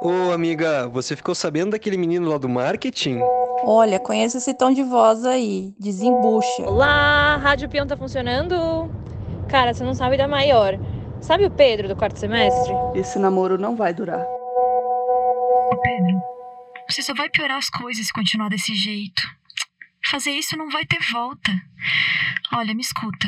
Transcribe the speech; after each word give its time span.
Ô, 0.00 0.30
amiga, 0.32 0.88
você 0.88 1.16
ficou 1.16 1.34
sabendo 1.34 1.72
daquele 1.72 1.96
menino 1.96 2.28
lá 2.28 2.38
do 2.38 2.48
marketing? 2.48 3.18
Olha, 3.64 3.98
conheço 3.98 4.38
esse 4.38 4.54
tom 4.54 4.72
de 4.72 4.84
voz 4.84 5.24
aí. 5.24 5.74
Desembucha. 5.76 6.62
Olá, 6.62 7.36
Rádio 7.36 7.68
Peão 7.68 7.84
tá 7.84 7.96
funcionando? 7.96 8.54
Cara, 9.48 9.74
você 9.74 9.82
não 9.82 9.94
sabe 9.94 10.16
da 10.16 10.28
maior. 10.28 10.74
Sabe 11.20 11.44
o 11.44 11.50
Pedro 11.50 11.88
do 11.88 11.96
quarto 11.96 12.16
semestre? 12.16 12.72
Esse 12.94 13.18
namoro 13.18 13.58
não 13.58 13.74
vai 13.74 13.92
durar. 13.92 14.24
Ô 14.24 15.76
Pedro, 15.82 16.20
você 16.88 17.02
só 17.02 17.12
vai 17.12 17.28
piorar 17.28 17.58
as 17.58 17.68
coisas 17.68 18.06
se 18.06 18.12
continuar 18.12 18.50
desse 18.50 18.76
jeito. 18.76 19.22
Fazer 20.06 20.30
isso 20.30 20.56
não 20.56 20.70
vai 20.70 20.86
ter 20.86 21.00
volta. 21.12 21.50
Olha, 22.52 22.72
me 22.72 22.82
escuta. 22.82 23.26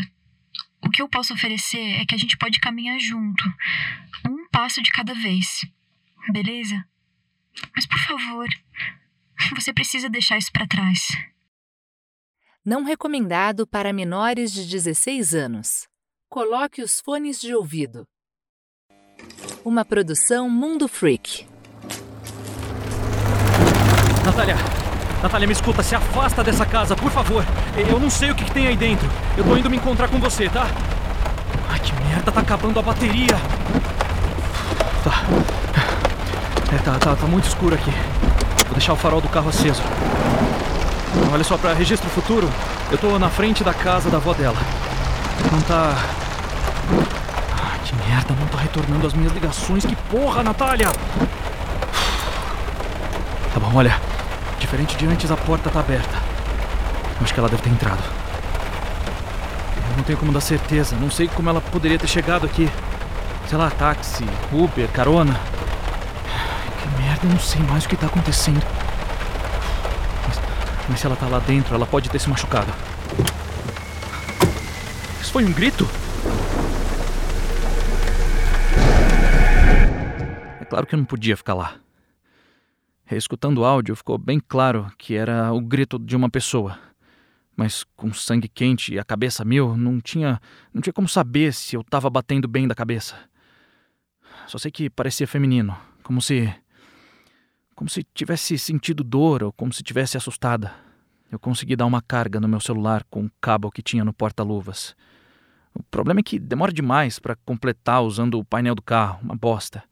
O 0.86 0.88
que 0.88 1.02
eu 1.02 1.08
posso 1.08 1.34
oferecer 1.34 2.00
é 2.00 2.06
que 2.06 2.14
a 2.14 2.18
gente 2.18 2.38
pode 2.38 2.60
caminhar 2.60 2.98
junto, 3.00 3.44
um 4.24 4.48
passo 4.52 4.80
de 4.80 4.90
cada 4.92 5.12
vez. 5.14 5.62
Beleza? 6.32 6.84
Mas 7.74 7.86
por 7.86 7.98
favor, 7.98 8.48
você 9.54 9.72
precisa 9.72 10.08
deixar 10.08 10.38
isso 10.38 10.52
para 10.52 10.66
trás. 10.66 11.08
Não 12.64 12.84
recomendado 12.84 13.66
para 13.66 13.92
menores 13.92 14.52
de 14.52 14.64
16 14.66 15.34
anos. 15.34 15.88
Coloque 16.28 16.82
os 16.82 17.00
fones 17.00 17.40
de 17.40 17.54
ouvido. 17.54 18.06
Uma 19.64 19.84
produção 19.84 20.48
Mundo 20.48 20.86
Freak. 20.86 21.46
Natália! 24.24 24.56
Natália, 25.22 25.46
me 25.46 25.52
escuta, 25.52 25.82
se 25.82 25.94
afasta 25.94 26.42
dessa 26.44 26.64
casa, 26.64 26.96
por 26.96 27.10
favor. 27.10 27.44
Eu 27.76 27.98
não 27.98 28.08
sei 28.08 28.30
o 28.30 28.34
que, 28.34 28.44
que 28.44 28.52
tem 28.52 28.66
aí 28.66 28.76
dentro. 28.76 29.06
Eu 29.36 29.44
tô 29.44 29.56
indo 29.56 29.68
me 29.68 29.76
encontrar 29.76 30.08
com 30.08 30.18
você, 30.18 30.48
tá? 30.48 30.66
Ai, 31.68 31.80
que 31.80 31.92
merda, 32.04 32.32
tá 32.32 32.40
acabando 32.40 32.78
a 32.78 32.82
bateria. 32.82 33.36
Tá. 35.04 35.59
É, 36.72 36.78
tá, 36.78 36.98
tá, 36.98 37.16
tá 37.16 37.26
muito 37.26 37.48
escuro 37.48 37.74
aqui. 37.74 37.90
Vou 38.66 38.74
deixar 38.74 38.92
o 38.92 38.96
farol 38.96 39.20
do 39.20 39.28
carro 39.28 39.48
aceso. 39.48 39.82
Olha 41.32 41.42
só, 41.42 41.58
pra 41.58 41.72
registro 41.72 42.08
futuro, 42.10 42.48
eu 42.90 42.98
tô 42.98 43.18
na 43.18 43.28
frente 43.28 43.64
da 43.64 43.74
casa 43.74 44.08
da 44.08 44.18
avó 44.18 44.32
dela. 44.32 44.56
Não 45.50 45.60
tá. 45.62 45.96
Ai, 47.52 47.80
que 47.84 47.94
merda, 48.08 48.34
não 48.38 48.46
tá 48.46 48.58
retornando 48.58 49.06
as 49.06 49.14
minhas 49.14 49.32
ligações. 49.32 49.84
Que 49.84 49.96
porra, 49.96 50.44
Natália! 50.44 50.92
Tá 53.52 53.58
bom, 53.60 53.72
olha. 53.74 54.00
Diferente 54.60 54.96
de 54.96 55.06
antes, 55.06 55.30
a 55.30 55.36
porta 55.36 55.70
tá 55.70 55.80
aberta. 55.80 56.16
Acho 57.20 57.34
que 57.34 57.40
ela 57.40 57.48
deve 57.48 57.62
ter 57.62 57.70
entrado. 57.70 58.02
Eu 59.90 59.96
não 59.96 60.04
tenho 60.04 60.18
como 60.18 60.32
dar 60.32 60.40
certeza. 60.40 60.94
Não 60.96 61.10
sei 61.10 61.26
como 61.26 61.50
ela 61.50 61.60
poderia 61.60 61.98
ter 61.98 62.06
chegado 62.06 62.46
aqui. 62.46 62.70
Sei 63.48 63.58
lá, 63.58 63.70
táxi, 63.70 64.24
Uber, 64.52 64.88
carona. 64.88 65.38
Merda, 67.20 67.24
eu 67.24 67.30
não 67.30 67.38
sei 67.38 67.62
mais 67.62 67.84
o 67.84 67.88
que 67.88 67.96
tá 67.96 68.06
acontecendo. 68.06 68.60
Mas, 70.26 70.38
mas 70.88 71.00
se 71.00 71.06
ela 71.06 71.16
tá 71.16 71.26
lá 71.26 71.38
dentro, 71.38 71.74
ela 71.74 71.86
pode 71.86 72.08
ter 72.08 72.18
se 72.18 72.28
machucado. 72.28 72.72
Isso 75.20 75.32
foi 75.32 75.44
um 75.44 75.52
grito? 75.52 75.86
É 80.60 80.64
claro 80.64 80.86
que 80.86 80.94
eu 80.94 80.98
não 80.98 81.04
podia 81.04 81.36
ficar 81.36 81.54
lá. 81.54 81.76
Escutando 83.10 83.58
o 83.58 83.64
áudio, 83.64 83.96
ficou 83.96 84.16
bem 84.16 84.40
claro 84.40 84.90
que 84.96 85.16
era 85.16 85.52
o 85.52 85.60
grito 85.60 85.98
de 85.98 86.14
uma 86.14 86.30
pessoa. 86.30 86.78
Mas 87.56 87.84
com 87.96 88.12
sangue 88.12 88.48
quente 88.48 88.94
e 88.94 88.98
a 88.98 89.04
cabeça 89.04 89.44
mil, 89.44 89.76
não 89.76 90.00
tinha, 90.00 90.40
não 90.72 90.80
tinha 90.80 90.92
como 90.92 91.08
saber 91.08 91.52
se 91.52 91.76
eu 91.76 91.80
estava 91.80 92.08
batendo 92.08 92.46
bem 92.46 92.68
da 92.68 92.74
cabeça. 92.74 93.16
Só 94.46 94.58
sei 94.58 94.70
que 94.70 94.88
parecia 94.88 95.26
feminino, 95.26 95.76
como 96.02 96.22
se 96.22 96.54
como 97.80 97.88
se 97.88 98.04
tivesse 98.12 98.58
sentido 98.58 99.02
dor 99.02 99.42
ou 99.42 99.50
como 99.50 99.72
se 99.72 99.82
tivesse 99.82 100.14
assustada. 100.14 100.70
Eu 101.32 101.38
consegui 101.38 101.74
dar 101.74 101.86
uma 101.86 102.02
carga 102.02 102.38
no 102.38 102.46
meu 102.46 102.60
celular 102.60 103.06
com 103.08 103.24
o 103.24 103.30
cabo 103.40 103.70
que 103.70 103.80
tinha 103.80 104.04
no 104.04 104.12
porta-luvas. 104.12 104.94
O 105.72 105.82
problema 105.84 106.20
é 106.20 106.22
que 106.22 106.38
demora 106.38 106.74
demais 106.74 107.18
para 107.18 107.36
completar 107.36 108.02
usando 108.02 108.38
o 108.38 108.44
painel 108.44 108.74
do 108.74 108.82
carro, 108.82 109.20
uma 109.22 109.34
bosta. 109.34 109.82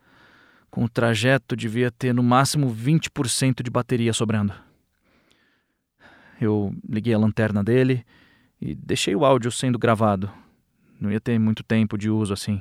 Com 0.70 0.84
o 0.84 0.88
trajeto, 0.88 1.56
devia 1.56 1.90
ter 1.90 2.12
no 2.12 2.22
máximo 2.22 2.70
20% 2.70 3.62
de 3.62 3.70
bateria 3.70 4.12
sobrando. 4.12 4.52
Eu 6.38 6.74
liguei 6.86 7.14
a 7.14 7.18
lanterna 7.18 7.64
dele 7.64 8.04
e 8.60 8.74
deixei 8.74 9.16
o 9.16 9.24
áudio 9.24 9.50
sendo 9.50 9.78
gravado. 9.78 10.30
Não 11.00 11.10
ia 11.10 11.20
ter 11.20 11.38
muito 11.38 11.62
tempo 11.62 11.96
de 11.96 12.10
uso 12.10 12.34
assim. 12.34 12.60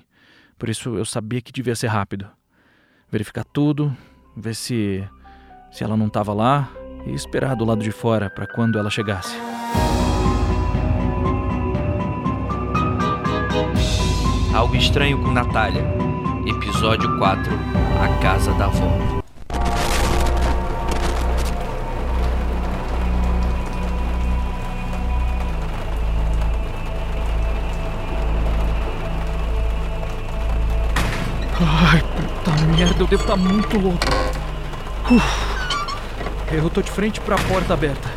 Por 0.58 0.70
isso 0.70 0.96
eu 0.96 1.04
sabia 1.04 1.42
que 1.42 1.52
devia 1.52 1.76
ser 1.76 1.88
rápido. 1.88 2.30
Verificar 3.12 3.44
tudo, 3.44 3.94
ver 4.34 4.56
se 4.56 5.06
se 5.72 5.84
ela 5.84 5.98
não 5.98 6.08
estava 6.08 6.34
lá 6.34 6.70
e 7.06 7.14
esperar 7.14 7.56
do 7.56 7.66
lado 7.66 7.84
de 7.84 7.92
fora 7.92 8.30
para 8.30 8.48
quando 8.48 8.78
ela 8.78 8.90
chegasse. 8.90 9.36
Algo 14.54 14.76
estranho 14.76 15.22
com 15.22 15.32
Natália. 15.32 15.86
Episódio 16.46 17.18
4 17.20 17.54
A 18.02 18.22
Casa 18.22 18.54
da 18.54 18.66
Avó. 18.66 19.22
Ai, 31.60 32.02
puta 32.02 32.52
merda, 32.76 33.04
eu 33.04 33.08
devo 33.08 33.22
estar 33.22 33.36
muito 33.36 33.78
louco. 33.80 34.00
Uf, 35.12 35.57
eu 36.52 36.70
tô 36.70 36.82
de 36.82 36.92
frente 36.92 37.20
para 37.20 37.36
a 37.36 37.40
porta 37.40 37.74
aberta. 37.74 38.10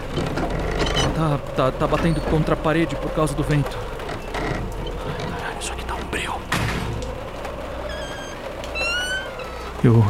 Tá, 1.15 1.39
tá, 1.57 1.73
tá 1.73 1.87
batendo 1.87 2.21
contra 2.23 2.55
a 2.55 2.57
parede 2.57 2.95
por 2.97 3.11
causa 3.11 3.35
do 3.35 3.43
vento. 3.43 3.77
Ai, 5.07 5.31
caralho, 5.31 5.59
isso 5.61 5.73
aqui 5.73 5.85
tá 5.85 5.95
um 5.95 6.05
breu. 6.05 6.41
Eu 9.83 10.05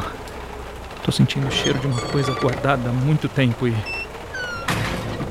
tô 1.02 1.10
sentindo 1.10 1.48
o 1.48 1.50
cheiro 1.50 1.78
de 1.78 1.86
uma 1.86 2.00
coisa 2.00 2.32
guardada 2.32 2.90
há 2.90 2.92
muito 2.92 3.28
tempo 3.28 3.66
e. 3.66 3.74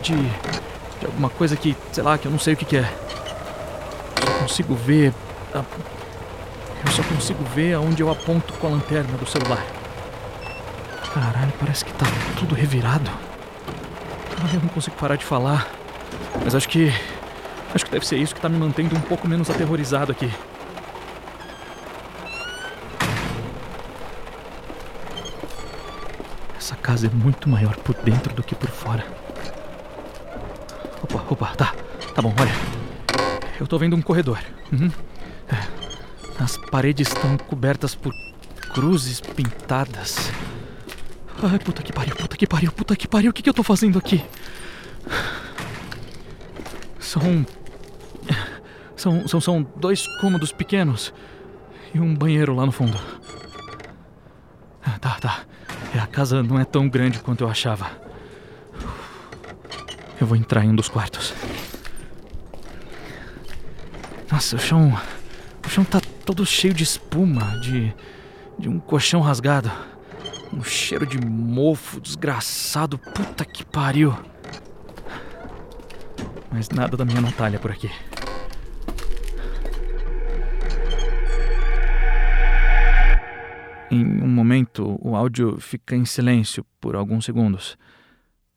de. 0.02 0.16
de 0.16 1.06
alguma 1.06 1.30
coisa 1.30 1.56
que, 1.56 1.76
sei 1.92 2.04
lá, 2.04 2.18
que 2.18 2.26
eu 2.26 2.32
não 2.32 2.40
sei 2.40 2.56
o 2.56 2.58
que, 2.58 2.66
que 2.66 2.78
é. 2.78 2.92
Só 4.20 4.40
consigo 4.42 4.76
ver. 4.76 5.14
eu 5.54 6.92
só 6.92 7.04
consigo 7.04 7.44
ver 7.56 7.74
aonde 7.76 8.02
eu 8.02 8.10
aponto 8.10 8.52
com 8.54 8.68
a 8.68 8.70
lanterna 8.72 9.16
do 9.18 9.28
celular. 9.28 9.79
Caralho, 11.14 11.52
parece 11.60 11.84
que 11.84 11.94
tá 11.94 12.06
tudo 12.38 12.54
revirado. 12.54 13.10
Eu 14.54 14.62
não 14.62 14.70
consigo 14.70 14.96
parar 14.96 15.16
de 15.16 15.26
falar. 15.26 15.68
Mas 16.44 16.56
acho 16.56 16.70
que. 16.70 16.92
Acho 17.74 17.86
que 17.86 17.92
deve 17.92 18.06
ser 18.06 18.18
isso 18.18 18.34
que 18.34 18.42
tá 18.42 18.50
me 18.50 18.58
mantendo 18.58 18.96
um 18.96 19.02
pouco 19.02 19.28
menos 19.28 19.50
aterrorizado 19.50 20.12
aqui. 20.12 20.32
Essa 26.58 26.76
casa 26.76 27.08
é 27.08 27.10
muito 27.10 27.48
maior 27.48 27.76
por 27.78 27.96
dentro 27.96 28.34
do 28.34 28.42
que 28.42 28.56
por 28.56 28.70
fora. 28.70 29.06
Opa, 31.04 31.24
opa, 31.30 31.56
tá. 31.56 31.74
Tá 32.16 32.22
bom, 32.22 32.34
olha. 32.40 32.52
Eu 33.60 33.68
tô 33.68 33.78
vendo 33.78 33.96
um 33.96 34.02
corredor. 34.02 34.40
Uhum. 34.72 34.92
É. 35.48 35.80
As 36.44 36.58
paredes 36.72 37.08
estão 37.10 37.38
cobertas 37.38 37.94
por 37.94 38.14
cruzes 38.74 39.20
pintadas. 39.20 40.32
Ai, 41.42 41.60
puta 41.60 41.82
que 41.82 41.94
pariu, 41.94 42.16
puta 42.16 42.36
que 42.36 42.46
pariu, 42.48 42.72
puta 42.72 42.96
que 42.96 43.08
pariu, 43.08 43.32
o 43.32 43.34
que, 43.34 43.42
que 43.42 43.50
eu 43.50 43.54
tô 43.54 43.64
fazendo 43.64 43.98
aqui? 43.98 44.24
São. 47.00 47.46
São, 48.96 49.28
são. 49.28 49.40
São 49.42 49.68
dois 49.78 50.06
cômodos 50.20 50.52
pequenos 50.52 51.14
e 51.94 52.00
um 52.00 52.14
banheiro 52.14 52.54
lá 52.54 52.66
no 52.66 52.72
fundo. 52.72 53.00
Ah, 54.86 55.00
Tá, 55.00 55.18
tá. 55.22 55.40
É, 55.96 56.00
a 56.00 56.06
casa 56.08 56.44
não 56.44 56.60
é 56.60 56.66
tão 56.66 56.88
grande 56.90 57.20
quanto 57.20 57.44
eu 57.44 57.50
achava. 57.50 57.90
Eu 60.20 60.28
vou 60.28 60.36
entrar 60.36 60.66
em 60.66 60.70
um 60.70 60.76
dos 60.76 60.90
quartos. 60.90 61.34
Nossa, 64.32 64.58
o 64.58 64.60
chão. 64.60 65.00
O 65.66 65.70
chão 65.70 65.84
tá 65.84 66.02
todo 66.26 66.46
cheio 66.46 66.74
de 66.74 66.84
espuma, 66.84 67.58
de. 67.62 67.94
de 68.58 68.68
um 68.68 68.80
colchão 68.80 69.22
rasgado. 69.22 69.72
Um 70.52 70.64
cheiro 70.64 71.06
de 71.06 71.20
mofo 71.20 72.02
desgraçado. 72.02 72.98
Puta 72.98 73.46
que 73.46 73.66
pariu. 73.66 74.14
Mas 76.52 76.70
nada 76.70 76.98
da 76.98 77.06
minha 77.06 77.22
Natália 77.22 77.60
por 77.60 77.72
aqui. 77.72 77.90
Em 83.92 84.06
um 84.22 84.28
momento, 84.28 85.00
o 85.02 85.16
áudio 85.16 85.60
fica 85.60 85.96
em 85.96 86.06
silêncio 86.06 86.64
por 86.80 86.96
alguns 86.96 87.26
segundos. 87.26 87.78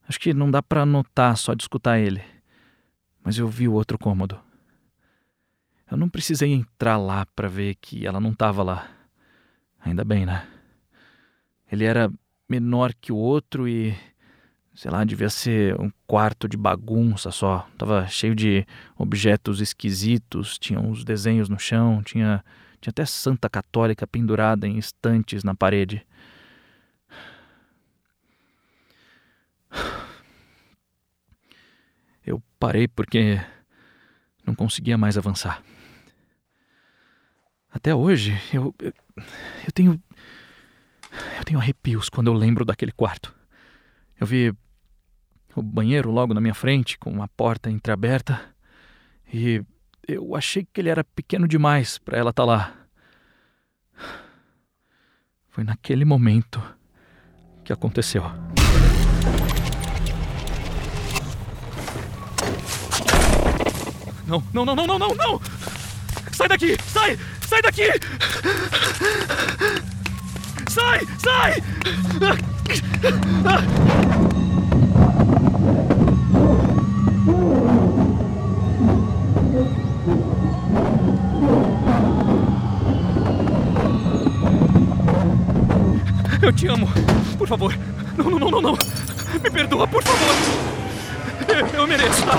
Acho 0.07 0.19
que 0.19 0.33
não 0.33 0.51
dá 0.51 0.61
pra 0.61 0.85
notar 0.85 1.35
só 1.37 1.53
de 1.53 1.63
escutar 1.63 1.99
ele. 1.99 2.23
Mas 3.23 3.37
eu 3.37 3.47
vi 3.47 3.67
o 3.67 3.73
outro 3.73 3.97
cômodo. 3.97 4.39
Eu 5.89 5.97
não 5.97 6.09
precisei 6.09 6.51
entrar 6.51 6.97
lá 6.97 7.25
pra 7.35 7.47
ver 7.47 7.75
que 7.75 8.05
ela 8.05 8.19
não 8.19 8.33
tava 8.33 8.63
lá. 8.63 8.87
Ainda 9.79 10.03
bem, 10.03 10.25
né? 10.25 10.45
Ele 11.73 11.85
era 11.85 12.11
menor 12.47 12.93
que 12.93 13.11
o 13.11 13.15
outro 13.17 13.67
e. 13.67 13.97
Sei 14.75 14.91
lá, 14.91 15.03
devia 15.03 15.29
ser 15.29 15.79
um 15.81 15.91
quarto 16.05 16.47
de 16.47 16.55
bagunça 16.55 17.31
só. 17.31 17.67
Tava 17.79 18.05
cheio 18.07 18.35
de 18.35 18.63
objetos 18.95 19.59
esquisitos, 19.59 20.59
tinha 20.59 20.79
uns 20.79 21.03
desenhos 21.03 21.49
no 21.49 21.57
chão, 21.57 22.03
tinha, 22.03 22.45
tinha 22.79 22.91
até 22.91 23.05
Santa 23.05 23.49
Católica 23.49 24.05
pendurada 24.05 24.67
em 24.67 24.77
estantes 24.77 25.43
na 25.43 25.55
parede. 25.55 26.05
Eu 32.25 32.41
parei 32.59 32.87
porque 32.87 33.41
não 34.45 34.53
conseguia 34.53 34.97
mais 34.97 35.17
avançar. 35.17 35.63
Até 37.71 37.95
hoje, 37.95 38.39
eu, 38.53 38.73
eu, 38.79 38.93
eu 39.65 39.71
tenho. 39.73 39.99
Eu 41.37 41.43
tenho 41.43 41.59
arrepios 41.59 42.09
quando 42.09 42.27
eu 42.27 42.33
lembro 42.33 42.65
daquele 42.65 42.91
quarto. 42.91 43.33
Eu 44.19 44.25
vi 44.25 44.53
o 45.55 45.61
banheiro 45.61 46.11
logo 46.11 46.33
na 46.33 46.41
minha 46.41 46.53
frente, 46.53 46.97
com 46.97 47.11
uma 47.11 47.27
porta 47.27 47.69
entreaberta, 47.69 48.39
e 49.31 49.63
eu 50.07 50.35
achei 50.35 50.65
que 50.65 50.81
ele 50.81 50.89
era 50.89 51.03
pequeno 51.03 51.47
demais 51.47 51.97
para 51.97 52.17
ela 52.17 52.31
estar 52.31 52.43
tá 52.43 52.47
lá. 52.47 52.73
Foi 55.49 55.63
naquele 55.63 56.03
momento 56.03 56.61
que 57.63 57.71
aconteceu. 57.71 58.23
Não, 64.25 64.43
não, 64.53 64.65
não, 64.65 64.75
não, 64.75 64.87
não, 64.87 64.99
não, 64.99 65.15
não! 65.15 65.41
Sai 66.31 66.47
daqui! 66.47 66.77
Sai! 66.87 67.17
Sai 67.41 67.61
daqui! 67.61 67.83
Sai! 70.73 71.07
Sai! 71.19 71.63
Eu 86.41 86.51
te 86.51 86.67
amo. 86.67 86.89
Por 87.37 87.47
favor. 87.47 87.77
Não, 88.17 88.31
não, 88.31 88.39
não, 88.39 88.49
não, 88.49 88.61
não. 88.61 88.71
Me 89.43 89.51
perdoa, 89.51 89.87
por 89.87 90.01
favor. 90.01 90.35
Eu, 91.47 91.67
eu 91.81 91.87
mereço, 91.87 92.23
tá? 92.23 92.37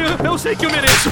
Eu, 0.00 0.26
eu 0.30 0.38
sei 0.38 0.54
que 0.54 0.66
eu 0.66 0.70
mereço. 0.70 1.10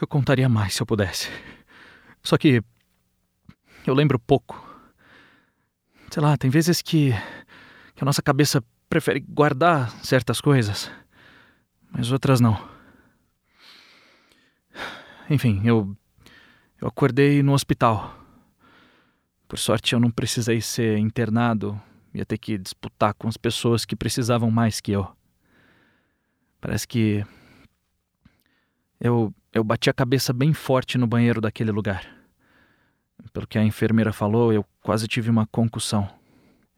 Eu 0.00 0.06
contaria 0.06 0.48
mais 0.48 0.74
se 0.74 0.82
eu 0.82 0.86
pudesse. 0.86 1.28
Só 2.22 2.36
que. 2.36 2.62
Eu 3.86 3.94
lembro 3.94 4.18
pouco. 4.18 4.64
Sei 6.10 6.22
lá, 6.22 6.36
tem 6.36 6.50
vezes 6.50 6.80
que. 6.80 7.12
que 7.94 8.02
a 8.02 8.04
nossa 8.04 8.22
cabeça 8.22 8.62
prefere 8.88 9.20
guardar 9.20 9.90
certas 10.04 10.40
coisas, 10.40 10.90
mas 11.90 12.12
outras 12.12 12.40
não. 12.40 12.56
Enfim, 15.28 15.62
eu. 15.64 15.96
Eu 16.80 16.86
acordei 16.86 17.42
no 17.42 17.54
hospital. 17.54 18.14
Por 19.48 19.58
sorte, 19.58 19.94
eu 19.94 20.00
não 20.00 20.10
precisei 20.10 20.60
ser 20.60 20.96
internado. 20.98 21.80
Ia 22.14 22.24
ter 22.24 22.38
que 22.38 22.56
disputar 22.56 23.14
com 23.14 23.26
as 23.26 23.36
pessoas 23.36 23.84
que 23.84 23.96
precisavam 23.96 24.50
mais 24.50 24.80
que 24.80 24.92
eu. 24.92 25.10
Parece 26.60 26.86
que. 26.86 27.24
Eu 29.00 29.34
eu 29.52 29.64
bati 29.64 29.88
a 29.88 29.94
cabeça 29.94 30.32
bem 30.32 30.52
forte 30.52 30.98
no 30.98 31.06
banheiro 31.06 31.40
daquele 31.40 31.70
lugar. 31.70 32.06
Pelo 33.32 33.46
que 33.46 33.58
a 33.58 33.64
enfermeira 33.64 34.12
falou, 34.12 34.52
eu 34.52 34.64
quase 34.82 35.08
tive 35.08 35.30
uma 35.30 35.46
concussão. 35.46 36.08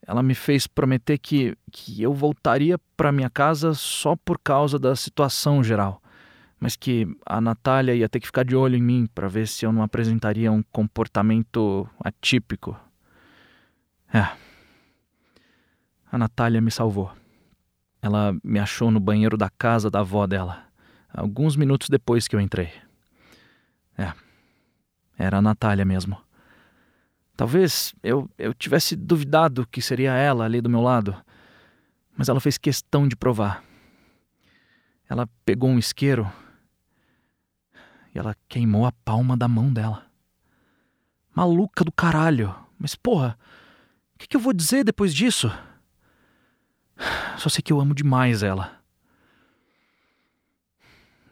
Ela 0.07 0.23
me 0.23 0.35
fez 0.35 0.67
prometer 0.67 1.19
que, 1.19 1.57
que 1.71 2.03
eu 2.03 2.13
voltaria 2.15 2.79
para 2.97 3.13
minha 3.13 3.29
casa 3.29 3.75
só 3.75 4.17
por 4.17 4.39
causa 4.39 4.79
da 4.79 4.97
situação 4.97 5.63
geral, 5.63 6.03
mas 6.59 6.77
que 6.77 7.07
a 7.27 7.41
Natália 7.41 7.95
ia 7.95 8.09
ter 8.09 8.21
que 8.21 8.27
ficar 8.27 8.45
de 8.45 8.57
olho 8.57 8.77
em 8.77 8.83
mim 8.83 9.09
para 9.15 9.29
ver 9.29 9.47
se 9.47 9.67
eu 9.67 9.73
não 9.73 9.83
apresentaria 9.83 10.51
um 10.51 10.63
comportamento 10.73 11.89
atípico. 12.03 12.79
É. 14.13 14.27
A 16.11 16.19
Natália 16.19 16.61
me 16.61 16.71
salvou. 16.71 17.13
Ela 18.03 18.35
me 18.43 18.59
achou 18.59 18.91
no 18.91 18.99
banheiro 18.99 19.37
da 19.37 19.51
casa 19.51 19.91
da 19.91 20.01
avó 20.01 20.27
dela 20.27 20.70
alguns 21.13 21.57
minutos 21.57 21.89
depois 21.89 22.27
que 22.29 22.37
eu 22.37 22.41
entrei. 22.41 22.73
É, 23.97 24.13
era 25.19 25.39
a 25.39 25.43
Natália 25.43 25.85
mesmo. 25.85 26.21
Talvez 27.37 27.95
eu, 28.03 28.29
eu 28.39 28.53
tivesse 28.53 28.95
duvidado 28.95 29.67
que 29.67 29.81
seria 29.81 30.13
ela 30.13 30.45
ali 30.45 30.61
do 30.61 30.69
meu 30.69 30.81
lado, 30.81 31.17
mas 32.17 32.29
ela 32.29 32.41
fez 32.41 32.59
questão 32.59 33.09
de 33.09 33.17
provar. 33.17 33.65
Ela 35.09 35.29
pegou 35.45 35.71
um 35.71 35.79
isqueiro 35.79 36.31
e 38.15 38.19
ela 38.19 38.37
queimou 38.49 38.87
a 38.87 38.93
palma 38.93 39.37
da 39.37 39.49
mão 39.49 39.73
dela. 39.73 40.07
Maluca 41.35 41.85
do 41.85 41.93
caralho! 41.93 42.55
Mas 42.79 42.95
porra, 42.95 43.39
o 44.15 44.19
que, 44.19 44.29
que 44.29 44.37
eu 44.37 44.41
vou 44.41 44.53
dizer 44.53 44.85
depois 44.85 45.15
disso? 45.15 45.51
Só 47.39 47.49
sei 47.49 47.63
que 47.63 47.73
eu 47.73 47.81
amo 47.81 47.95
demais 47.95 48.43
ela. 48.43 48.80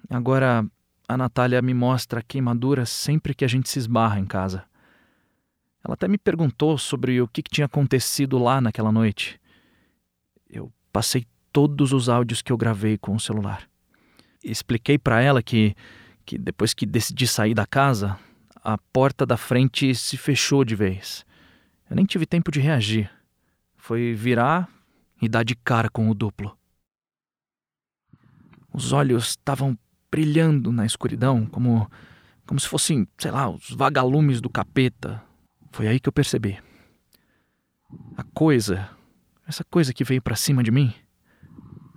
Agora, 0.09 0.67
a 1.07 1.17
Natália 1.17 1.61
me 1.61 1.75
mostra 1.75 2.21
a 2.21 2.23
queimadura 2.23 2.87
sempre 2.87 3.35
que 3.35 3.45
a 3.45 3.49
gente 3.49 3.69
se 3.69 3.79
esbarra 3.79 4.19
em 4.19 4.25
casa. 4.25 4.65
Ela 5.85 5.95
até 5.95 6.09
me 6.09 6.19
perguntou 6.19 6.77
sobre 6.77 7.21
o 7.21 7.29
que, 7.29 7.43
tinha 7.43 7.67
acontecido 7.67 8.39
lá 8.39 8.61
naquela 8.61 8.91
noite. 8.91 9.41
Eu 10.49 10.73
passei 10.93 11.27
todos 11.53 11.93
os 11.93 12.09
áudios 12.09 12.43
que 12.43 12.53
eu 12.53 12.57
gravei 12.57 12.99
com 12.99 13.15
o 13.15 13.21
celular. 13.21 13.69
Expliquei 14.43 14.99
para 14.99 15.21
ela 15.21 15.43
que, 15.43 15.75
que 16.25 16.39
depois 16.39 16.75
que 16.75 16.87
decidi 16.87 17.27
sair 17.27 17.55
da 17.55 17.67
casa, 17.67 18.19
a 18.57 18.77
porta 18.77 19.25
da 19.25 19.37
frente 19.37 19.95
se 19.95 20.17
fechou 20.17 20.65
de 20.65 20.75
vez. 20.75 21.25
Eu 21.89 21.97
nem 21.97 22.05
tive 22.05 22.27
tempo 22.27 22.51
de 22.51 22.61
reagir. 22.61 23.11
Foi 23.77 24.13
virar 24.15 24.69
e 25.21 25.29
dar 25.29 25.43
de 25.43 25.55
cara 25.55 25.89
com 25.89 26.11
o 26.11 26.15
duplo. 26.15 26.57
Os 28.73 28.93
olhos 28.93 29.31
estavam 29.31 29.77
brilhando 30.11 30.73
na 30.73 30.87
escuridão, 30.87 31.47
como, 31.47 31.91
como 32.47 32.59
se 32.59 32.69
fossem, 32.69 33.07
sei 33.19 33.31
lá, 33.31 33.49
os 33.49 33.71
vagalumes 33.71 34.41
do 34.41 34.51
capeta. 34.51 35.23
Foi 35.71 35.87
aí 35.87 36.01
que 36.01 36.09
eu 36.09 36.13
percebi. 36.13 36.59
A 38.17 38.23
coisa, 38.23 38.89
essa 39.47 39.65
coisa 39.65 39.93
que 39.93 40.05
veio 40.05 40.23
para 40.23 40.37
cima 40.37 40.63
de 40.63 40.71
mim, 40.71 40.93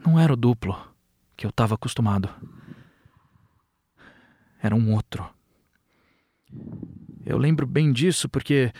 não 0.06 0.20
era 0.20 0.34
o 0.34 0.38
duplo 0.38 0.78
que 1.36 1.46
eu 1.46 1.50
estava 1.50 1.76
acostumado. 1.76 2.30
Era 4.62 4.76
um 4.76 4.94
outro. 4.94 5.28
Eu 7.26 7.38
lembro 7.38 7.66
bem 7.66 7.92
disso 7.92 8.30
porque 8.30 8.72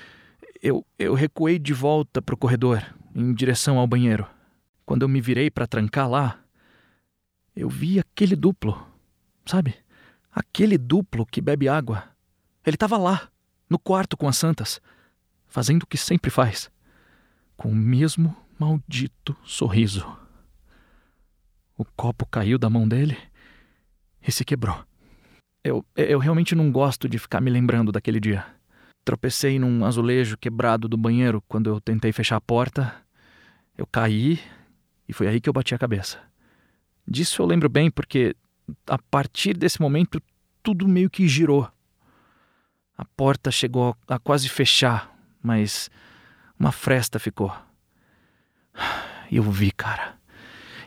eu, 0.62 0.86
eu 1.00 1.14
recuei 1.14 1.58
de 1.58 1.74
volta 1.74 2.22
para 2.22 2.36
o 2.36 2.38
corredor, 2.38 2.84
em 3.16 3.34
direção 3.34 3.80
ao 3.80 3.88
banheiro. 3.88 4.28
Quando 4.86 5.04
eu 5.04 5.10
me 5.10 5.22
virei 5.22 5.50
para 5.50 5.66
trancar 5.66 6.10
lá, 6.10 6.40
eu 7.56 7.70
vi 7.70 8.00
aquele 8.00 8.36
duplo 8.36 8.91
Sabe? 9.46 9.76
Aquele 10.32 10.78
duplo 10.78 11.26
que 11.26 11.42
bebe 11.42 11.68
água. 11.68 12.04
Ele 12.66 12.76
estava 12.76 12.98
lá, 12.98 13.30
no 13.70 13.80
quarto 13.80 14.16
com 14.16 14.28
as 14.28 14.38
santas, 14.38 14.80
fazendo 15.48 15.84
o 15.84 15.88
que 15.88 15.98
sempre 15.98 16.30
faz, 16.30 16.72
com 17.58 17.70
o 17.70 17.76
mesmo 17.76 18.36
maldito 18.58 19.36
sorriso. 19.44 20.06
O 21.78 21.84
copo 21.84 22.26
caiu 22.26 22.58
da 22.58 22.70
mão 22.70 22.88
dele 22.88 23.18
e 24.26 24.32
se 24.32 24.46
quebrou. 24.46 24.86
Eu, 25.64 25.86
eu 25.96 26.20
realmente 26.20 26.56
não 26.56 26.72
gosto 26.72 27.10
de 27.10 27.20
ficar 27.20 27.42
me 27.42 27.50
lembrando 27.50 27.92
daquele 27.92 28.20
dia. 28.20 28.46
Tropecei 29.04 29.58
num 29.58 29.84
azulejo 29.84 30.38
quebrado 30.38 30.88
do 30.88 30.96
banheiro 30.96 31.44
quando 31.48 31.70
eu 31.70 31.82
tentei 31.82 32.12
fechar 32.12 32.36
a 32.36 32.42
porta. 32.42 32.94
Eu 33.76 33.88
caí 33.88 34.40
e 35.08 35.14
foi 35.14 35.28
aí 35.28 35.42
que 35.42 35.50
eu 35.50 35.54
bati 35.54 35.74
a 35.74 35.80
cabeça. 35.80 36.20
Disso 37.08 37.42
eu 37.42 37.46
lembro 37.46 37.68
bem 37.68 37.90
porque 37.90 38.36
a 38.88 38.98
partir 38.98 39.56
desse 39.56 39.82
momento, 39.82 40.22
tudo 40.64 40.88
meio 40.88 41.10
que 41.10 41.28
girou. 41.28 41.70
A 42.98 43.06
porta 43.06 43.50
chegou 43.50 43.96
a 44.08 44.20
quase 44.20 44.48
fechar, 44.48 45.16
mas 45.42 45.90
uma 46.60 46.72
fresta 46.72 47.20
ficou. 47.20 47.52
Eu 49.32 49.44
vi, 49.44 49.72
cara. 49.72 50.20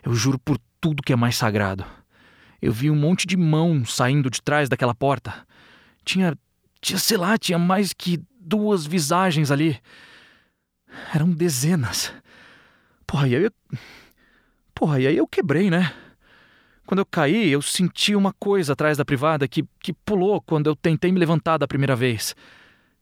Eu 0.02 0.14
juro 0.14 0.38
por 0.38 0.58
tudo 0.78 1.02
que 1.02 1.14
é 1.14 1.16
mais 1.16 1.34
sagrado. 1.34 1.84
Eu 2.60 2.72
vi 2.72 2.90
um 2.90 2.94
monte 2.94 3.26
de 3.26 3.38
mão 3.38 3.84
saindo 3.86 4.28
de 4.28 4.42
trás 4.42 4.68
daquela 4.68 4.94
porta. 4.94 5.46
Tinha, 6.04 6.36
tinha, 6.78 6.98
sei 6.98 7.16
lá, 7.16 7.38
tinha 7.38 7.58
mais 7.58 7.94
que 7.94 8.22
duas 8.38 8.86
visagens 8.86 9.50
ali. 9.50 9.80
Eram 11.14 11.30
dezenas. 11.30 12.12
Porra, 13.06 13.28
e 13.28 13.36
aí 13.36 13.44
eu... 13.44 13.52
Porra, 14.74 15.00
e 15.00 15.06
aí 15.06 15.16
eu 15.16 15.26
quebrei, 15.26 15.70
né? 15.70 15.94
Quando 16.86 16.98
eu 16.98 17.06
caí, 17.06 17.50
eu 17.50 17.62
senti 17.62 18.14
uma 18.14 18.32
coisa 18.32 18.74
atrás 18.74 18.98
da 18.98 19.04
privada 19.04 19.48
que, 19.48 19.64
que 19.80 19.92
pulou 19.92 20.40
quando 20.40 20.66
eu 20.68 20.76
tentei 20.76 21.10
me 21.10 21.18
levantar 21.18 21.56
da 21.56 21.66
primeira 21.66 21.96
vez. 21.96 22.36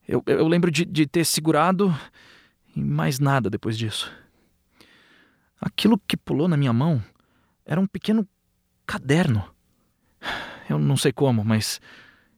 Eu, 0.07 0.23
eu 0.27 0.47
lembro 0.47 0.71
de, 0.71 0.85
de 0.85 1.07
ter 1.07 1.25
segurado 1.25 1.95
e 2.75 2.81
mais 2.81 3.19
nada 3.19 3.51
depois 3.51 3.77
disso. 3.77 4.12
Aquilo 5.61 6.01
que 6.07 6.17
pulou 6.17 6.49
na 6.49 6.57
minha 6.57 6.73
mão 6.73 7.03
era 7.65 7.81
um 7.81 7.87
pequeno 7.87 8.27
caderno. 8.87 9.45
Eu 10.69 10.79
não 10.79 10.97
sei 10.97 11.12
como, 11.12 11.45
mas 11.45 11.81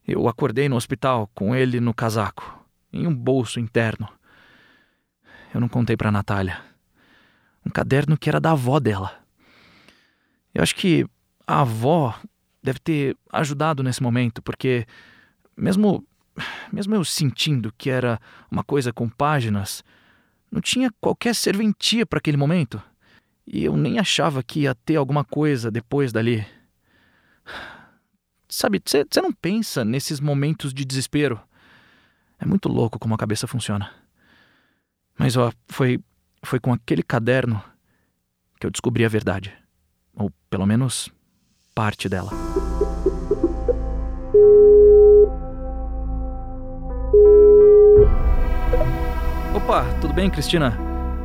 eu 0.06 0.28
acordei 0.28 0.68
no 0.68 0.76
hospital 0.76 1.30
com 1.34 1.54
ele 1.54 1.80
no 1.80 1.94
casaco, 1.94 2.64
em 2.92 3.06
um 3.06 3.14
bolso 3.14 3.60
interno. 3.60 4.08
Eu 5.54 5.60
não 5.60 5.68
contei 5.68 5.96
para 5.96 6.10
Natália. 6.10 6.60
Um 7.64 7.70
caderno 7.70 8.18
que 8.18 8.28
era 8.28 8.40
da 8.40 8.52
avó 8.52 8.80
dela. 8.80 9.20
Eu 10.52 10.62
acho 10.62 10.74
que 10.74 11.06
a 11.46 11.60
avó 11.60 12.18
deve 12.62 12.78
ter 12.78 13.16
ajudado 13.30 13.82
nesse 13.82 14.02
momento, 14.02 14.42
porque 14.42 14.86
mesmo 15.56 16.06
mesmo 16.72 16.94
eu 16.94 17.04
sentindo 17.04 17.72
que 17.76 17.90
era 17.90 18.20
uma 18.50 18.64
coisa 18.64 18.92
com 18.92 19.08
páginas, 19.08 19.84
não 20.50 20.60
tinha 20.60 20.92
qualquer 21.00 21.34
serventia 21.34 22.04
para 22.04 22.18
aquele 22.18 22.36
momento. 22.36 22.82
E 23.46 23.64
eu 23.64 23.76
nem 23.76 23.98
achava 23.98 24.42
que 24.42 24.60
ia 24.60 24.74
ter 24.74 24.96
alguma 24.96 25.24
coisa 25.24 25.70
depois 25.70 26.12
dali. 26.12 26.44
Sabe, 28.48 28.82
você 28.84 29.20
não 29.20 29.32
pensa 29.32 29.84
nesses 29.84 30.20
momentos 30.20 30.72
de 30.72 30.84
desespero. 30.84 31.40
É 32.38 32.46
muito 32.46 32.68
louco 32.68 32.98
como 32.98 33.14
a 33.14 33.18
cabeça 33.18 33.46
funciona. 33.46 33.92
Mas 35.18 35.36
ó, 35.36 35.52
foi 35.68 36.00
foi 36.42 36.60
com 36.60 36.72
aquele 36.72 37.02
caderno 37.02 37.62
que 38.60 38.66
eu 38.66 38.70
descobri 38.70 39.04
a 39.04 39.08
verdade, 39.08 39.56
ou 40.14 40.30
pelo 40.50 40.66
menos 40.66 41.10
parte 41.74 42.08
dela. 42.08 42.30
Opa, 49.52 49.84
tudo 50.00 50.14
bem, 50.14 50.30
Cristina? 50.30 50.78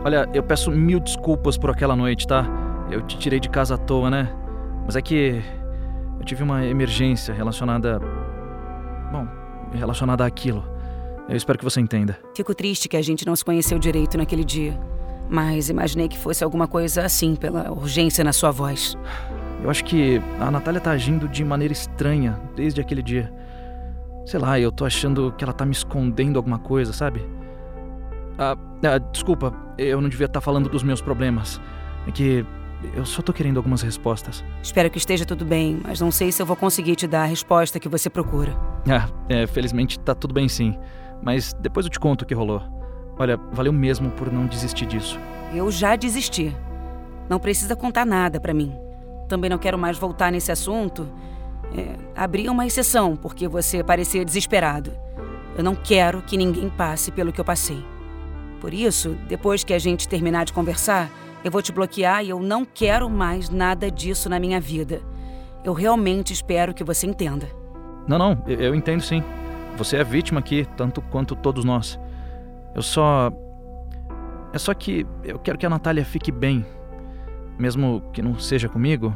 Olha, 0.03 0.27
eu 0.33 0.41
peço 0.41 0.71
mil 0.71 0.99
desculpas 0.99 1.55
por 1.55 1.69
aquela 1.69 1.95
noite, 1.95 2.25
tá? 2.25 2.47
Eu 2.89 3.01
te 3.03 3.19
tirei 3.19 3.39
de 3.39 3.47
casa 3.47 3.75
à 3.75 3.77
toa, 3.77 4.09
né? 4.09 4.33
Mas 4.85 4.95
é 4.95 5.01
que 5.03 5.43
eu 6.19 6.25
tive 6.25 6.41
uma 6.41 6.65
emergência 6.65 7.31
relacionada. 7.31 7.99
Bom, 9.11 9.27
relacionada 9.71 10.25
àquilo. 10.25 10.63
Eu 11.27 11.35
espero 11.35 11.59
que 11.59 11.63
você 11.63 11.79
entenda. 11.79 12.17
Fico 12.35 12.55
triste 12.55 12.89
que 12.89 12.97
a 12.97 13.03
gente 13.03 13.23
não 13.23 13.35
se 13.35 13.45
conheceu 13.45 13.77
direito 13.77 14.17
naquele 14.17 14.43
dia. 14.43 14.79
Mas 15.29 15.69
imaginei 15.69 16.07
que 16.07 16.17
fosse 16.17 16.43
alguma 16.43 16.67
coisa 16.67 17.05
assim, 17.05 17.35
pela 17.35 17.71
urgência 17.71 18.23
na 18.23 18.33
sua 18.33 18.49
voz. 18.49 18.97
Eu 19.63 19.69
acho 19.69 19.83
que 19.83 20.21
a 20.39 20.49
Natália 20.49 20.79
tá 20.79 20.91
agindo 20.91 21.27
de 21.27 21.43
maneira 21.43 21.73
estranha 21.73 22.39
desde 22.55 22.79
aquele 22.79 23.03
dia. 23.03 23.31
Sei 24.25 24.39
lá, 24.39 24.59
eu 24.59 24.71
tô 24.71 24.85
achando 24.85 25.33
que 25.37 25.43
ela 25.43 25.53
tá 25.53 25.65
me 25.65 25.71
escondendo 25.71 26.37
alguma 26.37 26.59
coisa, 26.59 26.93
sabe? 26.93 27.25
Ah, 28.37 28.55
ah, 28.83 28.97
desculpa, 29.11 29.53
eu 29.77 29.99
não 29.99 30.07
devia 30.07 30.27
estar 30.27 30.39
falando 30.39 30.69
dos 30.69 30.83
meus 30.83 31.01
problemas. 31.01 31.59
É 32.07 32.11
que 32.11 32.45
eu 32.93 33.05
só 33.05 33.21
tô 33.21 33.33
querendo 33.33 33.57
algumas 33.57 33.81
respostas. 33.81 34.43
Espero 34.63 34.89
que 34.89 34.97
esteja 34.97 35.25
tudo 35.25 35.43
bem, 35.43 35.81
mas 35.83 35.99
não 35.99 36.11
sei 36.11 36.31
se 36.31 36.41
eu 36.41 36.45
vou 36.45 36.55
conseguir 36.55 36.95
te 36.95 37.05
dar 37.05 37.23
a 37.23 37.25
resposta 37.25 37.79
que 37.79 37.89
você 37.89 38.09
procura. 38.09 38.55
Ah, 38.89 39.09
é, 39.27 39.45
felizmente 39.45 39.99
tá 39.99 40.15
tudo 40.15 40.33
bem 40.33 40.47
sim. 40.47 40.77
Mas 41.21 41.53
depois 41.55 41.85
eu 41.85 41.91
te 41.91 41.99
conto 41.99 42.21
o 42.21 42.25
que 42.25 42.33
rolou. 42.33 42.61
Olha, 43.17 43.35
valeu 43.51 43.73
mesmo 43.73 44.09
por 44.11 44.31
não 44.31 44.45
desistir 44.45 44.85
disso. 44.85 45.19
Eu 45.53 45.69
já 45.69 45.97
desisti. 45.97 46.55
Não 47.27 47.39
precisa 47.39 47.75
contar 47.75 48.05
nada 48.05 48.39
para 48.39 48.53
mim. 48.53 48.73
Também 49.29 49.49
não 49.49 49.59
quero 49.59 49.77
mais 49.77 49.97
voltar 49.97 50.31
nesse 50.31 50.51
assunto. 50.51 51.07
É, 51.73 51.95
abri 52.15 52.49
uma 52.49 52.65
exceção 52.65 53.15
porque 53.15 53.47
você 53.47 53.83
parecia 53.83 54.25
desesperado. 54.25 54.91
Eu 55.55 55.63
não 55.63 55.75
quero 55.75 56.23
que 56.23 56.35
ninguém 56.35 56.67
passe 56.67 57.11
pelo 57.11 57.31
que 57.31 57.39
eu 57.39 57.45
passei. 57.45 57.85
Por 58.59 58.73
isso, 58.73 59.15
depois 59.27 59.63
que 59.63 59.73
a 59.73 59.79
gente 59.79 60.09
terminar 60.09 60.45
de 60.45 60.51
conversar, 60.51 61.09
eu 61.43 61.51
vou 61.51 61.61
te 61.61 61.71
bloquear 61.71 62.25
e 62.25 62.29
eu 62.29 62.39
não 62.39 62.65
quero 62.65 63.09
mais 63.09 63.49
nada 63.49 63.89
disso 63.89 64.27
na 64.29 64.39
minha 64.39 64.59
vida. 64.59 65.01
Eu 65.63 65.73
realmente 65.73 66.33
espero 66.33 66.73
que 66.73 66.83
você 66.83 67.05
entenda. 67.05 67.47
Não, 68.07 68.17
não, 68.17 68.43
eu 68.47 68.73
entendo 68.73 69.01
sim. 69.01 69.23
Você 69.77 69.97
é 69.97 70.03
vítima 70.03 70.39
aqui, 70.39 70.67
tanto 70.75 71.01
quanto 71.01 71.35
todos 71.35 71.63
nós. 71.63 71.99
Eu 72.75 72.81
só. 72.81 73.31
É 74.51 74.57
só 74.57 74.73
que 74.73 75.05
eu 75.23 75.37
quero 75.37 75.57
que 75.57 75.65
a 75.65 75.69
Natália 75.69 76.03
fique 76.03 76.31
bem. 76.31 76.65
Mesmo 77.59 78.01
que 78.13 78.21
não 78.21 78.39
seja 78.39 78.69
comigo, 78.69 79.13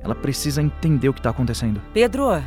ela 0.00 0.14
precisa 0.14 0.62
entender 0.62 1.08
o 1.08 1.12
que 1.12 1.18
está 1.18 1.30
acontecendo. 1.30 1.82
Pedro, 1.92 2.40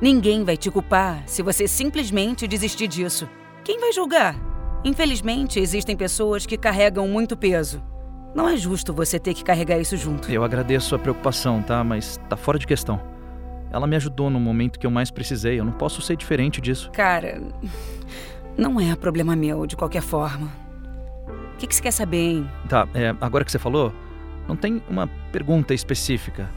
ninguém 0.00 0.44
vai 0.44 0.56
te 0.56 0.70
culpar 0.70 1.22
se 1.26 1.42
você 1.42 1.68
simplesmente 1.68 2.48
desistir 2.48 2.88
disso. 2.88 3.28
Quem 3.62 3.78
vai 3.78 3.92
julgar? 3.92 4.34
Infelizmente, 4.82 5.60
existem 5.60 5.94
pessoas 5.94 6.46
que 6.46 6.56
carregam 6.56 7.06
muito 7.06 7.36
peso. 7.36 7.82
Não 8.34 8.48
é 8.48 8.56
justo 8.56 8.94
você 8.94 9.18
ter 9.18 9.34
que 9.34 9.44
carregar 9.44 9.78
isso 9.78 9.96
junto. 9.96 10.30
Eu 10.30 10.42
agradeço 10.42 10.94
a 10.94 10.98
preocupação, 10.98 11.62
tá? 11.62 11.84
Mas 11.84 12.18
tá 12.28 12.36
fora 12.36 12.58
de 12.58 12.66
questão. 12.66 13.00
Ela 13.70 13.86
me 13.86 13.96
ajudou 13.96 14.30
no 14.30 14.40
momento 14.40 14.78
que 14.78 14.86
eu 14.86 14.90
mais 14.90 15.10
precisei. 15.10 15.60
Eu 15.60 15.64
não 15.64 15.72
posso 15.72 16.00
ser 16.00 16.16
diferente 16.16 16.60
disso. 16.60 16.90
Cara, 16.92 17.42
não 18.56 18.80
é 18.80 18.94
problema 18.96 19.36
meu, 19.36 19.66
de 19.66 19.76
qualquer 19.76 20.02
forma. 20.02 20.50
O 21.54 21.56
que, 21.58 21.66
que 21.66 21.74
você 21.74 21.82
quer 21.82 21.90
saber, 21.90 22.16
hein? 22.16 22.50
Tá, 22.68 22.88
é, 22.94 23.14
agora 23.20 23.44
que 23.44 23.50
você 23.50 23.58
falou, 23.58 23.92
não 24.48 24.56
tem 24.56 24.82
uma 24.88 25.06
pergunta 25.30 25.74
específica. 25.74 26.48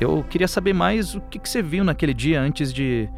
Eu 0.00 0.24
queria 0.28 0.48
saber 0.48 0.72
mais 0.72 1.14
o 1.14 1.20
que, 1.20 1.38
que 1.38 1.48
você 1.48 1.62
viu 1.62 1.84
naquele 1.84 2.12
dia 2.12 2.40
antes 2.40 2.72
de. 2.72 3.08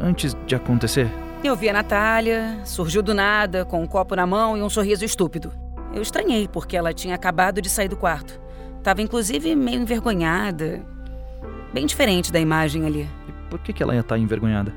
antes 0.00 0.36
de 0.46 0.54
acontecer. 0.54 1.08
Eu 1.42 1.56
vi 1.56 1.68
a 1.68 1.72
Natália, 1.72 2.60
surgiu 2.64 3.02
do 3.02 3.14
nada, 3.14 3.64
com 3.64 3.82
um 3.82 3.86
copo 3.86 4.14
na 4.14 4.26
mão 4.26 4.56
e 4.56 4.62
um 4.62 4.68
sorriso 4.68 5.04
estúpido. 5.04 5.52
Eu 5.94 6.02
estranhei, 6.02 6.48
porque 6.48 6.76
ela 6.76 6.92
tinha 6.92 7.14
acabado 7.14 7.60
de 7.60 7.68
sair 7.68 7.88
do 7.88 7.96
quarto. 7.96 8.40
Tava 8.82 9.02
inclusive 9.02 9.54
meio 9.54 9.80
envergonhada. 9.80 10.84
Bem 11.72 11.86
diferente 11.86 12.32
da 12.32 12.38
imagem 12.38 12.86
ali. 12.86 13.08
E 13.28 13.32
por 13.50 13.58
que, 13.58 13.72
que 13.72 13.82
ela 13.82 13.94
ia 13.94 14.00
estar 14.00 14.18
envergonhada? 14.18 14.72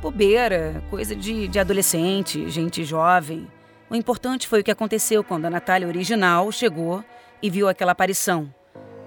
Bobeira, 0.00 0.82
coisa 0.90 1.16
de, 1.16 1.48
de 1.48 1.58
adolescente, 1.58 2.50
gente 2.50 2.84
jovem. 2.84 3.48
O 3.88 3.94
importante 3.94 4.46
foi 4.46 4.60
o 4.60 4.64
que 4.64 4.70
aconteceu 4.70 5.24
quando 5.24 5.46
a 5.46 5.50
Natália 5.50 5.88
original 5.88 6.52
chegou 6.52 7.02
e 7.44 7.50
viu 7.50 7.68
aquela 7.68 7.92
aparição. 7.92 8.52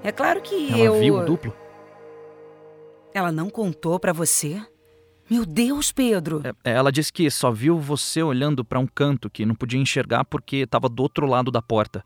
É 0.04 0.12
claro 0.12 0.40
que 0.44 0.70
ela 0.70 0.78
eu. 0.78 0.94
Ela 0.94 1.00
viu 1.00 1.16
o 1.18 1.26
duplo? 1.26 1.58
Ela 3.12 3.32
não 3.32 3.50
contou 3.50 4.00
para 4.00 4.14
você? 4.14 4.62
Meu 5.28 5.44
Deus, 5.44 5.92
Pedro! 5.92 6.44
É, 6.64 6.74
ela 6.74 6.92
disse 6.92 7.12
que 7.12 7.28
só 7.32 7.50
viu 7.50 7.80
você 7.80 8.22
olhando 8.22 8.64
para 8.64 8.78
um 8.78 8.86
canto 8.86 9.28
que 9.28 9.44
não 9.44 9.56
podia 9.56 9.80
enxergar 9.80 10.24
porque 10.24 10.58
estava 10.58 10.88
do 10.88 11.02
outro 11.02 11.26
lado 11.26 11.50
da 11.50 11.64
porta. 11.64 12.06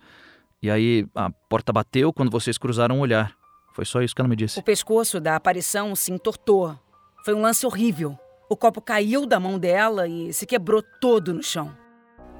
E 0.63 0.71
aí 0.71 1.05
a 1.13 1.29
porta 1.49 1.73
bateu 1.73 2.13
quando 2.13 2.31
vocês 2.31 2.57
cruzaram 2.57 2.99
o 2.99 3.01
olhar. 3.01 3.35
Foi 3.73 3.83
só 3.83 4.01
isso 4.01 4.15
que 4.15 4.21
ela 4.21 4.29
me 4.29 4.35
disse. 4.37 4.57
O 4.57 4.63
pescoço 4.63 5.19
da 5.19 5.35
aparição 5.35 5.93
se 5.97 6.13
entortou. 6.13 6.79
Foi 7.25 7.33
um 7.33 7.41
lance 7.41 7.65
horrível. 7.65 8.17
O 8.49 8.55
copo 8.55 8.79
caiu 8.79 9.25
da 9.25 9.37
mão 9.37 9.59
dela 9.59 10.07
e 10.07 10.31
se 10.31 10.45
quebrou 10.45 10.81
todo 11.01 11.33
no 11.33 11.43
chão. 11.43 11.75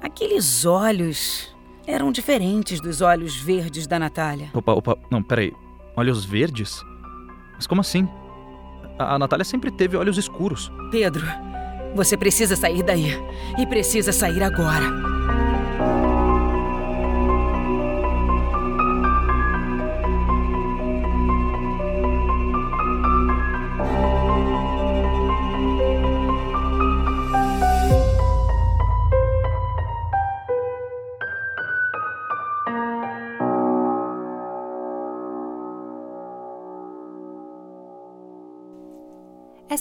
Aqueles 0.00 0.64
olhos 0.64 1.51
eram 1.86 2.12
diferentes 2.12 2.80
dos 2.80 3.00
olhos 3.00 3.36
verdes 3.36 3.86
da 3.86 3.98
Natália. 3.98 4.50
Opa, 4.54 4.72
opa, 4.72 4.98
não, 5.10 5.22
peraí. 5.22 5.52
Olhos 5.96 6.24
verdes? 6.24 6.82
Mas 7.54 7.66
como 7.66 7.80
assim? 7.80 8.08
A, 8.98 9.14
a 9.14 9.18
Natália 9.18 9.44
sempre 9.44 9.70
teve 9.70 9.96
olhos 9.96 10.16
escuros. 10.16 10.72
Pedro, 10.90 11.26
você 11.94 12.16
precisa 12.16 12.56
sair 12.56 12.82
daí. 12.82 13.12
E 13.58 13.66
precisa 13.66 14.12
sair 14.12 14.42
agora. 14.42 14.86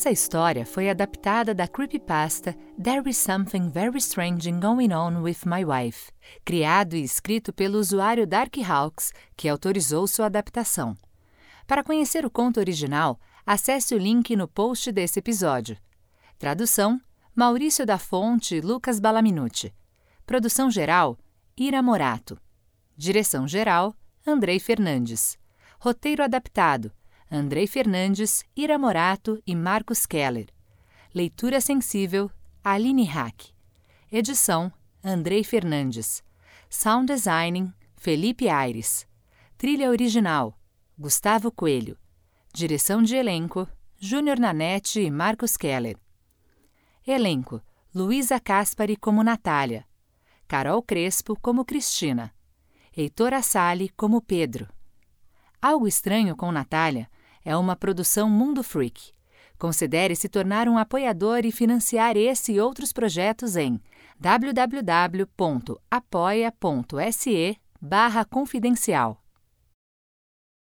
Essa 0.02 0.10
história 0.10 0.66
foi 0.66 0.90
adaptada 0.90 1.54
da 1.54 1.68
creepypasta 1.68 2.58
There 2.84 3.08
is 3.08 3.18
Something 3.18 3.70
Very 3.70 4.00
Strange 4.00 4.52
Going 4.54 4.92
On 4.92 5.22
with 5.22 5.42
My 5.46 5.64
Wife, 5.64 6.12
criado 6.44 6.96
e 6.96 7.04
escrito 7.04 7.54
pelo 7.54 7.78
usuário 7.78 8.26
Darkhawks, 8.26 9.14
que 9.38 9.48
autorizou 9.48 10.08
sua 10.08 10.26
adaptação. 10.26 10.98
Para 11.68 11.84
conhecer 11.84 12.26
o 12.26 12.32
conto 12.32 12.60
original, 12.60 13.20
acesse 13.46 13.94
o 13.94 13.98
link 14.00 14.36
no 14.36 14.48
post 14.48 14.92
desse 14.92 15.20
episódio. 15.20 15.78
Tradução: 16.40 17.00
Maurício 17.36 17.86
da 17.86 18.00
Fonte 18.00 18.56
e 18.56 18.60
Lucas 18.60 19.00
Balaminuti. 19.00 19.72
Produção 20.26 20.72
geral: 20.72 21.16
Ira 21.56 21.84
Morato. 21.84 22.42
Direção 22.98 23.48
geral: 23.48 23.96
Andrei 24.26 24.58
Fernandes. 24.58 25.38
Roteiro 25.80 26.24
adaptado: 26.24 26.92
Andrei 27.34 27.66
Fernandes, 27.66 28.44
Ira 28.54 28.78
Morato 28.78 29.42
e 29.48 29.56
Marcos 29.56 30.06
Keller. 30.06 30.50
Leitura 31.16 31.62
sensível: 31.62 32.30
Aline 32.62 33.06
Hack. 33.06 33.54
Edição: 34.12 34.70
Andrei 35.02 35.42
Fernandes. 35.42 36.22
Sound 36.70 37.06
designing: 37.06 37.74
Felipe 37.96 38.50
Aires. 38.50 39.08
Trilha 39.58 39.90
original: 39.90 40.60
Gustavo 41.00 41.50
Coelho. 41.54 41.98
Direção 42.54 43.02
de 43.02 43.16
elenco: 43.16 43.66
Júnior 43.98 44.38
Nanete 44.38 45.00
e 45.00 45.10
Marcos 45.10 45.56
Keller. 45.56 45.96
Elenco: 47.08 47.62
Luísa 47.96 48.42
Caspari 48.42 48.98
como 48.98 49.24
Natália. 49.24 49.88
Carol 50.50 50.84
Crespo 50.84 51.38
como 51.42 51.64
Cristina. 51.64 52.36
Heitor 52.92 53.34
Assali 53.34 53.88
como 53.88 54.22
Pedro. 54.22 54.68
Algo 55.62 55.88
Estranho 55.88 56.36
com 56.36 56.52
Natália 56.52 57.10
é 57.44 57.56
uma 57.56 57.76
produção 57.76 58.30
Mundo 58.30 58.64
Freak. 58.64 59.12
Considere 59.58 60.16
se 60.16 60.28
tornar 60.28 60.68
um 60.68 60.78
apoiador 60.78 61.46
e 61.46 61.52
financiar 61.52 62.18
esse 62.18 62.54
e 62.54 62.60
outros 62.60 62.92
projetos 62.92 63.56
em 63.56 63.80
www.apoia.se 64.20 65.28
barra 67.80 68.26
confidencial. 68.26 69.21